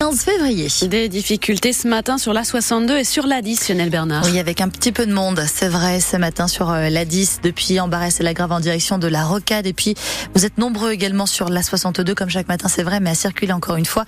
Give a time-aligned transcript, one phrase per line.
[0.00, 0.68] 15 février.
[0.86, 4.24] Des difficultés ce matin sur la 62 et sur la 10, Lionel Bernard.
[4.26, 7.40] Oui, avec un petit peu de monde, c'est vrai, ce matin sur euh, la 10,
[7.42, 9.66] depuis Embarras et la Grave en direction de la Rocade.
[9.66, 9.96] Et puis,
[10.36, 13.52] vous êtes nombreux également sur la 62, comme chaque matin, c'est vrai, mais à circuler
[13.52, 14.04] encore une fois.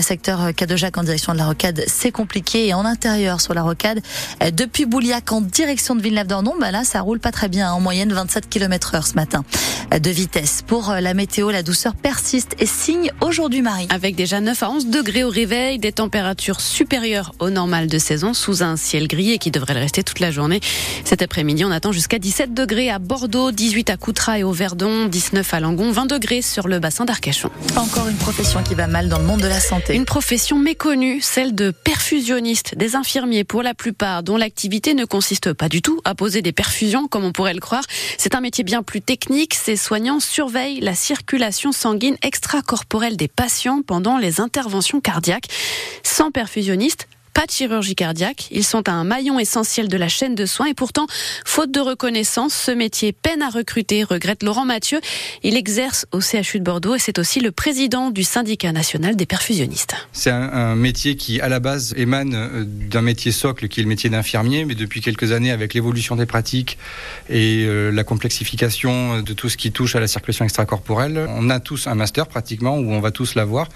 [0.00, 2.68] Secteur Cadejac en direction de la Rocade, c'est compliqué.
[2.68, 4.00] Et en intérieur sur la Rocade,
[4.44, 7.80] euh, depuis Bouliac en direction de Villeneuve-d'Ornon, bah là, ça roule pas très bien, en
[7.80, 9.44] moyenne 27 km heure ce matin
[9.92, 10.62] euh, de vitesse.
[10.64, 13.88] Pour la météo, la douceur persiste et signe aujourd'hui, Marie.
[13.90, 18.34] Avec déjà 9 à 11 degrés au réveil, des températures supérieures au normal de saison
[18.34, 20.60] sous un ciel gris et qui devrait le rester toute la journée.
[21.04, 25.06] Cet après-midi, on attend jusqu'à 17 degrés à Bordeaux, 18 à Coutras et au Verdon,
[25.06, 27.50] 19 à Langon, 20 degrés sur le bassin d'Arcachon.
[27.76, 29.94] Encore une profession qui va mal dans le monde de la santé.
[29.94, 35.54] Une profession méconnue, celle de perfusionniste, des infirmiers pour la plupart, dont l'activité ne consiste
[35.54, 37.84] pas du tout à poser des perfusions comme on pourrait le croire.
[38.18, 39.54] C'est un métier bien plus technique.
[39.54, 45.21] Ces soignants surveillent la circulation sanguine extracorporelle des patients pendant les interventions cardiaques.
[46.02, 48.48] Sans perfusionniste, pas de chirurgie cardiaque.
[48.50, 51.06] Ils sont un maillon essentiel de la chaîne de soins et pourtant,
[51.44, 55.00] faute de reconnaissance, ce métier peine à recruter, regrette Laurent Mathieu.
[55.42, 59.26] Il exerce au CHU de Bordeaux et c'est aussi le président du syndicat national des
[59.26, 59.94] perfusionnistes.
[60.12, 63.88] C'est un, métier qui, à la base, émane euh, d'un métier socle qui est le
[63.88, 66.78] métier d'infirmier, mais depuis quelques années, avec l'évolution des pratiques
[67.28, 71.60] et euh, la complexification de tout ce qui touche à la circulation extracorporelle, on a
[71.60, 73.68] tous un master pratiquement où on va tous l'avoir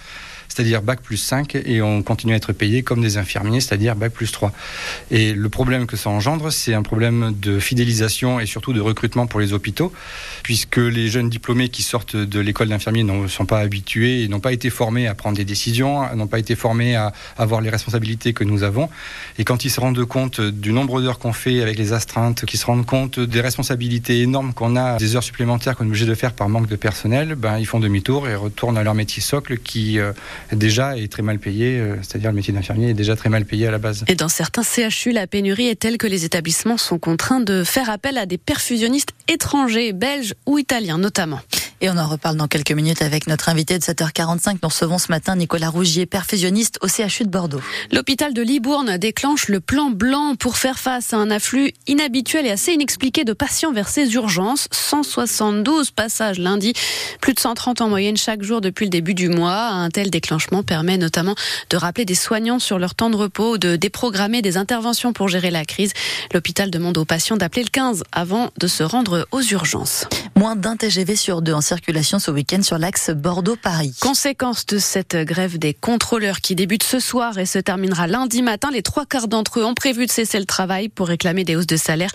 [0.48, 4.12] c'est-à-dire bac plus 5, et on continue à être payé comme des infirmiers, c'est-à-dire bac
[4.12, 4.52] plus 3.
[5.10, 9.26] Et le problème que ça engendre, c'est un problème de fidélisation et surtout de recrutement
[9.26, 9.92] pour les hôpitaux,
[10.42, 14.40] puisque les jeunes diplômés qui sortent de l'école d'infirmier ne sont pas habitués et n'ont
[14.40, 18.32] pas été formés à prendre des décisions, n'ont pas été formés à avoir les responsabilités
[18.32, 18.88] que nous avons.
[19.38, 22.60] Et quand ils se rendent compte du nombre d'heures qu'on fait avec les astreintes, qu'ils
[22.60, 26.14] se rendent compte des responsabilités énormes qu'on a, des heures supplémentaires qu'on est obligé de
[26.14, 29.58] faire par manque de personnel, ben, ils font demi-tour et retournent à leur métier socle
[29.58, 30.12] qui euh,
[30.52, 33.66] déjà est très mal payé, euh, c'est-à-dire le métier d'infirmier est déjà très mal payé
[33.66, 34.04] à la base.
[34.08, 37.90] Et dans certains CHU, la pénurie est telle que les établissements sont contraints de faire
[37.90, 41.40] appel à des perfusionnistes étrangers, belges ou italiens notamment.
[41.82, 44.58] Et on en reparle dans quelques minutes avec notre invité de 7h45.
[44.62, 47.60] Nous recevons ce matin Nicolas Rougier, perfusionniste au CHU de Bordeaux.
[47.92, 52.50] L'hôpital de Libourne déclenche le plan blanc pour faire face à un afflux inhabituel et
[52.50, 54.68] assez inexpliqué de patients vers ses urgences.
[54.70, 56.72] 172 passages lundi,
[57.20, 59.66] plus de 130 en moyenne chaque jour depuis le début du mois.
[59.66, 61.34] Un tel déclenchement permet notamment
[61.68, 65.50] de rappeler des soignants sur leur temps de repos, de déprogrammer des interventions pour gérer
[65.50, 65.92] la crise.
[66.32, 70.06] L'hôpital demande aux patients d'appeler le 15 avant de se rendre aux urgences.
[70.38, 73.94] Moins d'un TGV sur deux en circulation ce week-end sur l'axe Bordeaux-Paris.
[74.00, 78.68] Conséquence de cette grève des contrôleurs qui débute ce soir et se terminera lundi matin,
[78.70, 81.66] les trois quarts d'entre eux ont prévu de cesser le travail pour réclamer des hausses
[81.66, 82.10] de salaire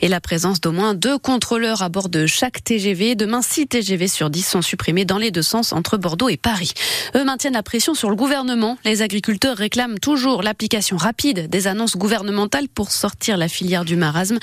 [0.00, 3.16] et la présence d'au moins deux contrôleurs à bord de chaque TGV.
[3.16, 6.74] Demain, six TGV sur 10 sont supprimés dans les deux sens entre Bordeaux et Paris.
[7.16, 8.78] Eux maintiennent la pression sur le gouvernement.
[8.84, 14.38] Les agriculteurs réclament toujours l'application rapide des annonces gouvernementales pour sortir la filière du marasme.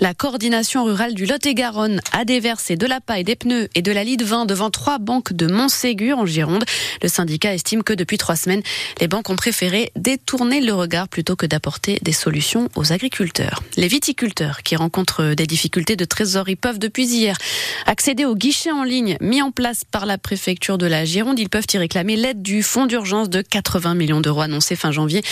[0.00, 4.02] La coordination rurale du Lot-et-Garonne a déversé de la paille, des pneus et de la
[4.04, 6.64] de vin devant trois banques de Montségur en Gironde.
[7.02, 8.62] Le syndicat estime que depuis trois semaines,
[9.00, 13.62] les banques ont préféré détourner le regard plutôt que d'apporter des solutions aux agriculteurs.
[13.76, 17.36] Les viticulteurs qui rencontrent des difficultés de trésorerie peuvent depuis hier
[17.86, 21.38] accéder au guichet en ligne mis en place par la préfecture de la Gironde.
[21.38, 25.22] Ils peuvent y réclamer l'aide du fonds d'urgence de 80 millions d'euros annoncé fin janvier,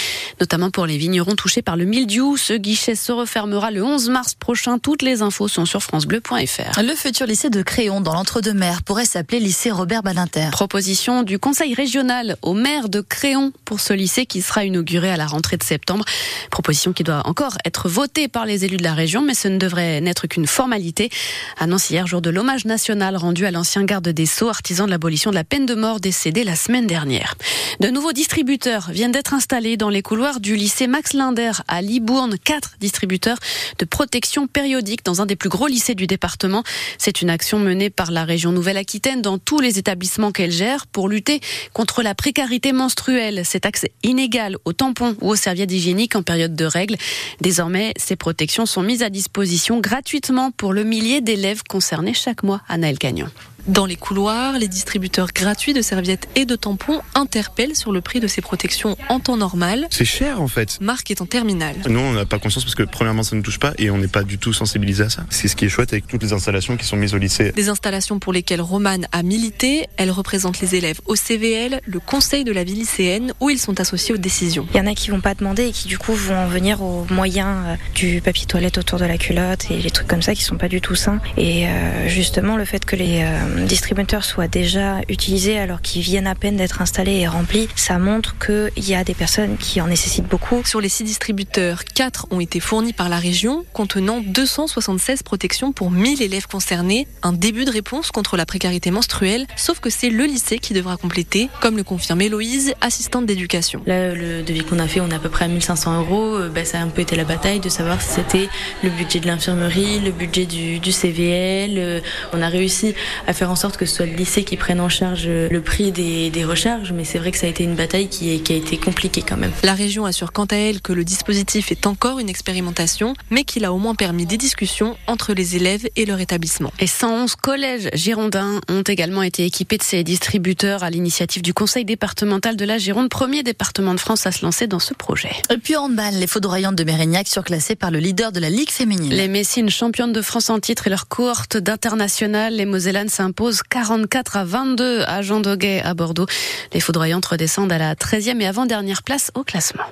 [0.40, 2.36] notamment pour les vignerons touchés par le mildiou.
[2.36, 4.78] Ce guichet se refermera le 11 mars prochain.
[4.78, 6.82] Toutes les infos sont sur francebleu.fr.
[6.82, 10.48] Le futur lycée de Créon dans l'entre-deux maire pourrait s'appeler lycée Robert Badinter.
[10.50, 15.16] Proposition du conseil régional au maire de Créon pour ce lycée qui sera inauguré à
[15.16, 16.04] la rentrée de septembre.
[16.50, 19.58] Proposition qui doit encore être votée par les élus de la région, mais ce ne
[19.58, 21.08] devrait n'être qu'une formalité.
[21.56, 25.30] Annonce hier jour de l'hommage national rendu à l'ancien garde des Sceaux, artisan de l'abolition
[25.30, 27.36] de la peine de mort décédé la semaine dernière.
[27.78, 32.34] De nouveaux distributeurs viennent d'être installés dans les couloirs du lycée Max Linder à Libourne.
[32.42, 33.38] Quatre distributeurs
[33.78, 36.64] de protection périodique dans un des plus gros lycées du département.
[36.98, 41.08] C'est une action menée par la région Nouvelle-Aquitaine dans tous les établissements qu'elle gère pour
[41.08, 41.41] lutter
[41.72, 46.54] contre la précarité menstruelle, cet accès inégal aux tampons ou aux serviettes hygiéniques en période
[46.54, 46.97] de règles.
[47.41, 52.62] Désormais, ces protections sont mises à disposition gratuitement pour le millier d'élèves concernés chaque mois
[52.68, 53.28] à Naël Cagnon.
[53.66, 58.21] Dans les couloirs, les distributeurs gratuits de serviettes et de tampons interpellent sur le prix
[58.21, 59.86] de ces protections en temps normal.
[59.91, 60.78] C'est cher en fait.
[60.80, 61.77] Marc est en terminale.
[61.89, 64.09] Nous, on n'a pas conscience parce que premièrement, ça ne touche pas et on n'est
[64.09, 65.24] pas du tout sensibilisé à ça.
[65.30, 67.53] C'est ce qui est chouette avec toutes les installations qui sont mises au lycée.
[67.53, 69.89] Des installations pour lesquelles Romane a milité.
[69.97, 73.80] Elle représente les élèves au CVL, le conseil de la vie lycéenne, où ils sont
[73.80, 74.66] associés aux décisions.
[74.74, 77.06] Il y en a qui vont pas demander et qui du coup vont venir aux
[77.10, 80.42] moyens euh, du papier toilette autour de la culotte et les trucs comme ça qui
[80.42, 81.21] sont pas du tout sains.
[81.36, 86.26] Et euh, justement, le fait que les euh, distributeur soit déjà utilisé alors qu'il vienne
[86.26, 89.86] à peine d'être installé et rempli, ça montre qu'il y a des personnes qui en
[89.86, 90.62] nécessitent beaucoup.
[90.64, 95.91] Sur les six distributeurs, quatre ont été fournis par la région, contenant 276 protections pour
[95.91, 97.06] 1000 élèves concernés.
[97.22, 100.96] Un début de réponse contre la précarité menstruelle, sauf que c'est le lycée qui devra
[100.96, 103.82] compléter, comme le confirme Héloïse, assistante d'éducation.
[103.86, 106.36] Là, le devis qu'on a fait, on est à peu près à 1500 euros.
[106.36, 108.48] Euh, bah, ça a un peu été la bataille de savoir si c'était
[108.82, 111.78] le budget de l'infirmerie, le budget du, du CVL.
[111.78, 112.00] Euh,
[112.32, 112.94] on a réussi
[113.26, 115.63] à faire en sorte que ce soit le lycée qui prenne en charge euh, le
[115.63, 118.41] prix des, des recharges, mais c'est vrai que ça a été une bataille qui, est,
[118.41, 119.51] qui a été compliquée quand même.
[119.63, 123.65] La région assure quant à elle que le dispositif est encore une expérimentation, mais qu'il
[123.65, 126.71] a au moins permis des discussions entre les élèves et leur établissement.
[126.81, 131.87] Et 111 collèges girondins ont également été équipés de ces distributeurs à l'initiative du Conseil
[131.87, 135.33] départemental de la Gironde, premier département de France à se lancer dans ce projet.
[135.51, 139.15] Et puis handball, les Faudroyantes de Mérignac surclassées par le leader de la Ligue féminine.
[139.15, 144.36] Les Messines, championnes de France en titre et leur cohorte d'international, les Mosellanes s'imposent 44
[144.36, 146.27] à 22 à Jean Doguet à Bordeaux.
[146.72, 149.84] Les Foudroyantes redescendent à la 13e et avant-dernière place au classement.